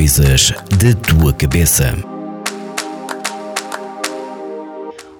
Coisas 0.00 0.54
da 0.78 0.94
tua 1.06 1.30
cabeça. 1.34 1.94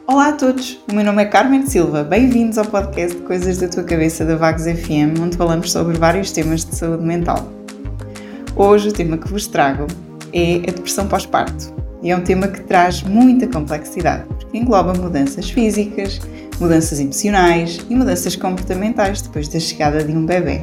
Olá 0.06 0.28
a 0.28 0.32
todos, 0.32 0.82
o 0.90 0.94
meu 0.94 1.04
nome 1.04 1.20
é 1.20 1.26
Carmen 1.26 1.66
Silva. 1.66 2.02
Bem-vindos 2.02 2.56
ao 2.56 2.64
podcast 2.64 3.14
Coisas 3.18 3.58
da 3.58 3.68
tua 3.68 3.84
cabeça 3.84 4.24
da 4.24 4.36
Vagos 4.36 4.62
FM, 4.62 5.20
onde 5.20 5.36
falamos 5.36 5.70
sobre 5.70 5.98
vários 5.98 6.32
temas 6.32 6.64
de 6.64 6.74
saúde 6.74 7.04
mental. 7.04 7.46
Hoje 8.56 8.88
o 8.88 8.92
tema 8.94 9.18
que 9.18 9.28
vos 9.28 9.46
trago 9.46 9.86
é 10.32 10.54
a 10.54 10.72
depressão 10.72 11.06
pós-parto. 11.06 11.74
E 12.02 12.10
é 12.10 12.16
um 12.16 12.22
tema 12.22 12.48
que 12.48 12.62
traz 12.62 13.02
muita 13.02 13.46
complexidade, 13.46 14.24
porque 14.28 14.56
engloba 14.56 14.94
mudanças 14.94 15.50
físicas, 15.50 16.18
mudanças 16.58 16.98
emocionais 16.98 17.84
e 17.90 17.94
mudanças 17.94 18.34
comportamentais 18.34 19.20
depois 19.20 19.46
da 19.46 19.60
chegada 19.60 20.02
de 20.02 20.10
um 20.10 20.24
bebê. 20.24 20.62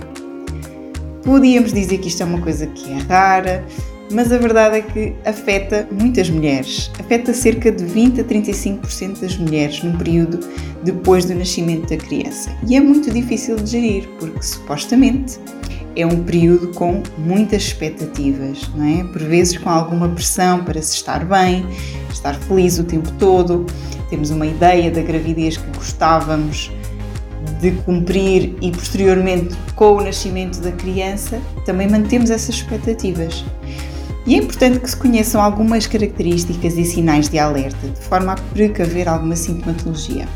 Podíamos 1.23 1.71
dizer 1.71 1.99
que 1.99 2.07
isto 2.07 2.23
é 2.23 2.25
uma 2.25 2.41
coisa 2.41 2.65
que 2.65 2.91
é 2.91 2.97
rara, 2.97 3.63
mas 4.11 4.31
a 4.31 4.37
verdade 4.37 4.77
é 4.77 4.81
que 4.81 5.13
afeta 5.25 5.87
muitas 5.91 6.29
mulheres. 6.29 6.91
Afeta 6.99 7.33
cerca 7.33 7.71
de 7.71 7.83
20 7.83 8.21
a 8.21 8.23
35% 8.23 9.21
das 9.21 9.37
mulheres 9.37 9.83
num 9.83 9.97
período 9.97 10.39
depois 10.83 11.25
do 11.25 11.35
nascimento 11.35 11.89
da 11.89 11.97
criança. 11.97 12.55
E 12.67 12.75
é 12.75 12.79
muito 12.79 13.11
difícil 13.11 13.55
de 13.57 13.71
gerir, 13.71 14.07
porque 14.19 14.41
supostamente 14.41 15.39
é 15.95 16.05
um 16.05 16.23
período 16.23 16.69
com 16.73 17.01
muitas 17.17 17.63
expectativas, 17.63 18.69
não 18.75 18.85
é? 18.85 19.03
Por 19.03 19.23
vezes 19.23 19.57
com 19.57 19.69
alguma 19.69 20.07
pressão 20.09 20.63
para 20.63 20.81
se 20.81 20.95
estar 20.95 21.25
bem, 21.25 21.65
estar 22.11 22.35
feliz 22.35 22.77
o 22.77 22.83
tempo 22.83 23.11
todo. 23.13 23.65
Temos 24.09 24.29
uma 24.29 24.45
ideia 24.45 24.91
da 24.91 25.01
gravidez 25.01 25.57
que 25.57 25.77
gostávamos 25.77 26.71
de 27.59 27.71
cumprir 27.71 28.55
e 28.61 28.71
posteriormente 28.71 29.55
com 29.75 29.95
o 29.95 30.01
nascimento 30.01 30.59
da 30.59 30.71
criança, 30.71 31.41
também 31.65 31.89
mantemos 31.89 32.29
essas 32.29 32.55
expectativas. 32.55 33.43
E 34.27 34.35
é 34.35 34.37
importante 34.39 34.79
que 34.79 34.89
se 34.89 34.97
conheçam 34.97 35.41
algumas 35.41 35.87
características 35.87 36.77
e 36.77 36.83
sinais 36.83 37.29
de 37.29 37.39
alerta, 37.39 37.87
de 37.87 38.01
forma 38.01 38.33
a 38.33 38.35
precaver 38.35 39.07
alguma 39.07 39.37
sintomatologia. 39.37 40.27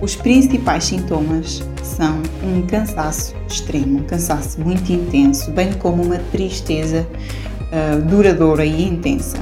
Os 0.00 0.14
principais 0.14 0.84
sintomas 0.84 1.60
são 1.82 2.22
um 2.42 2.62
cansaço 2.62 3.34
extremo, 3.48 3.98
um 3.98 4.04
cansaço 4.04 4.60
muito 4.60 4.92
intenso, 4.92 5.50
bem 5.50 5.72
como 5.72 6.04
uma 6.04 6.18
tristeza 6.18 7.04
uh, 7.72 8.00
duradoura 8.02 8.64
e 8.64 8.88
intensa. 8.88 9.38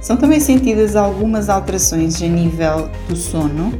São 0.00 0.16
também 0.16 0.40
sentidas 0.40 0.96
algumas 0.96 1.48
alterações 1.48 2.20
a 2.20 2.26
nível 2.26 2.90
do 3.08 3.14
sono 3.14 3.72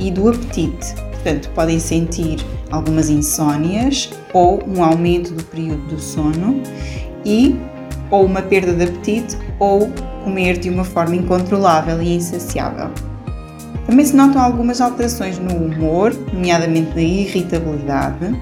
e 0.00 0.10
do 0.10 0.30
apetite, 0.30 0.94
Portanto, 1.18 1.50
podem 1.50 1.80
sentir 1.80 2.38
algumas 2.70 3.10
insónias 3.10 4.08
ou 4.32 4.62
um 4.66 4.82
aumento 4.82 5.34
do 5.34 5.42
período 5.44 5.82
do 5.88 6.00
sono 6.00 6.62
e 7.24 7.56
ou 8.10 8.24
uma 8.24 8.42
perda 8.42 8.72
de 8.72 8.84
apetite 8.84 9.36
ou 9.58 9.90
comer 10.24 10.58
de 10.58 10.70
uma 10.70 10.84
forma 10.84 11.16
incontrolável 11.16 12.00
e 12.02 12.14
insaciável. 12.14 12.90
Também 13.86 14.04
se 14.04 14.14
notam 14.14 14.42
algumas 14.42 14.80
alterações 14.80 15.38
no 15.38 15.54
humor, 15.54 16.12
nomeadamente 16.32 16.94
na 16.94 17.00
irritabilidade, 17.00 18.38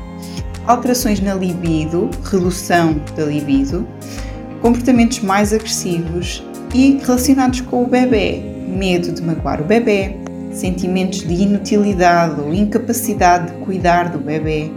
alterações 0.67 1.21
na 1.21 1.35
libido, 1.35 2.11
redução 2.25 3.01
da 3.17 3.25
libido, 3.25 3.87
comportamentos 4.61 5.21
mais 5.21 5.53
agressivos 5.53 6.43
e 6.75 6.99
relacionados 7.01 7.61
com 7.61 7.85
o 7.85 7.87
bebê, 7.87 8.43
medo 8.67 9.13
de 9.13 9.23
magoar 9.23 9.61
o 9.61 9.65
bebê, 9.65 10.17
sentimentos 10.51 11.21
de 11.21 11.35
inutilidade 11.35 12.41
ou 12.41 12.53
incapacidade 12.53 13.53
de 13.53 13.65
cuidar 13.65 14.09
do 14.09 14.19
bebê, 14.19 14.71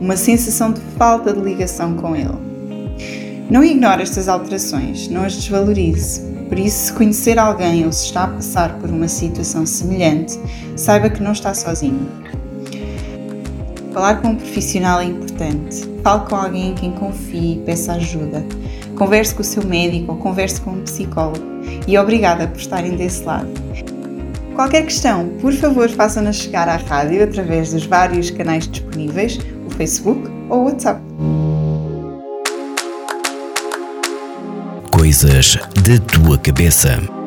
uma 0.00 0.16
sensação 0.16 0.72
de 0.72 0.80
falta 0.98 1.32
de 1.32 1.40
ligação 1.40 1.94
com 1.94 2.16
ele. 2.16 2.49
Não 3.50 3.64
ignore 3.64 4.02
estas 4.02 4.28
alterações, 4.28 5.08
não 5.08 5.24
as 5.24 5.34
desvalorize. 5.34 6.20
Por 6.48 6.56
isso, 6.56 6.86
se 6.86 6.92
conhecer 6.92 7.36
alguém 7.36 7.84
ou 7.84 7.92
se 7.92 8.04
está 8.04 8.24
a 8.24 8.28
passar 8.28 8.78
por 8.78 8.88
uma 8.88 9.08
situação 9.08 9.66
semelhante, 9.66 10.38
saiba 10.76 11.10
que 11.10 11.20
não 11.20 11.32
está 11.32 11.52
sozinho. 11.52 12.08
Falar 13.92 14.22
com 14.22 14.28
um 14.28 14.36
profissional 14.36 15.00
é 15.00 15.06
importante. 15.06 15.84
Fale 16.04 16.28
com 16.28 16.36
alguém 16.36 16.70
em 16.70 16.74
quem 16.74 16.92
confie 16.92 17.54
e 17.54 17.62
peça 17.66 17.94
ajuda. 17.94 18.44
Converse 18.96 19.34
com 19.34 19.42
o 19.42 19.44
seu 19.44 19.66
médico 19.66 20.12
ou 20.12 20.18
converse 20.18 20.60
com 20.60 20.70
um 20.70 20.82
psicólogo. 20.82 21.44
E 21.88 21.98
obrigada 21.98 22.46
por 22.46 22.60
estarem 22.60 22.94
desse 22.96 23.24
lado. 23.24 23.48
Qualquer 24.54 24.84
questão, 24.84 25.28
por 25.40 25.52
favor, 25.52 25.88
façam-nos 25.88 26.36
chegar 26.36 26.68
à 26.68 26.76
rádio 26.76 27.24
através 27.24 27.72
dos 27.72 27.84
vários 27.84 28.30
canais 28.30 28.68
disponíveis, 28.68 29.40
o 29.66 29.70
Facebook 29.70 30.30
ou 30.48 30.60
o 30.60 30.64
WhatsApp. 30.66 31.00
Coisas 35.10 35.58
da 35.82 35.98
tua 35.98 36.38
cabeça. 36.38 37.19